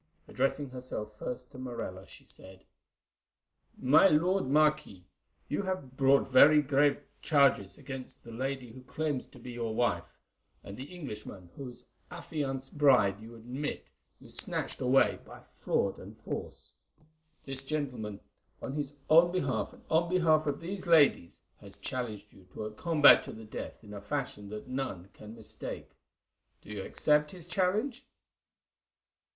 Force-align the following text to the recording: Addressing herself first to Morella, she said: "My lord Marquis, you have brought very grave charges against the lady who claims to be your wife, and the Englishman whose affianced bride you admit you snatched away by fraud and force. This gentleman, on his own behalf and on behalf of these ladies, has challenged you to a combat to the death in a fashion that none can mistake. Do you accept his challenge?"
Addressing 0.27 0.71
herself 0.71 1.15
first 1.19 1.51
to 1.51 1.59
Morella, 1.59 2.07
she 2.07 2.23
said: 2.23 2.65
"My 3.77 4.07
lord 4.07 4.47
Marquis, 4.47 5.05
you 5.47 5.61
have 5.61 5.95
brought 5.95 6.31
very 6.31 6.59
grave 6.63 7.03
charges 7.21 7.77
against 7.77 8.23
the 8.23 8.31
lady 8.31 8.71
who 8.71 8.81
claims 8.81 9.27
to 9.27 9.37
be 9.37 9.51
your 9.51 9.75
wife, 9.75 10.17
and 10.63 10.75
the 10.75 10.85
Englishman 10.91 11.51
whose 11.55 11.85
affianced 12.09 12.79
bride 12.79 13.19
you 13.21 13.35
admit 13.35 13.85
you 14.19 14.31
snatched 14.31 14.81
away 14.81 15.19
by 15.23 15.43
fraud 15.59 15.99
and 15.99 16.19
force. 16.23 16.71
This 17.43 17.63
gentleman, 17.63 18.21
on 18.59 18.73
his 18.73 18.93
own 19.07 19.31
behalf 19.31 19.71
and 19.71 19.83
on 19.87 20.09
behalf 20.09 20.47
of 20.47 20.61
these 20.61 20.87
ladies, 20.87 21.41
has 21.59 21.77
challenged 21.77 22.33
you 22.33 22.47
to 22.55 22.63
a 22.65 22.71
combat 22.71 23.23
to 23.25 23.31
the 23.33 23.45
death 23.45 23.83
in 23.83 23.93
a 23.93 24.01
fashion 24.01 24.49
that 24.49 24.67
none 24.67 25.09
can 25.13 25.35
mistake. 25.35 25.91
Do 26.63 26.71
you 26.71 26.81
accept 26.83 27.29
his 27.29 27.45
challenge?" 27.45 28.03